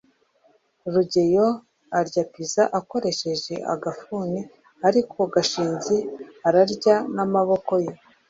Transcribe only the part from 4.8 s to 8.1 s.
ariko gashinzi ararya n'amaboko ye